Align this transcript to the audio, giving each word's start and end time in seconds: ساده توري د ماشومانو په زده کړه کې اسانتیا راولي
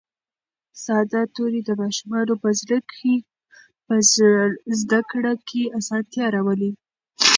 ساده 0.83 1.21
توري 1.35 1.61
د 1.65 1.69
ماشومانو 1.81 2.33
په 3.91 4.01
زده 4.81 4.99
کړه 5.11 5.33
کې 5.47 5.61
اسانتیا 5.79 6.25
راولي 6.35 6.71